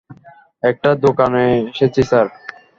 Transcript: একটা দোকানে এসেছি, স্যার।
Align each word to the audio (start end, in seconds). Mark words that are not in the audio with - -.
একটা 0.63 0.89
দোকানে 1.05 1.43
এসেছি, 1.69 2.01
স্যার। 2.03 2.27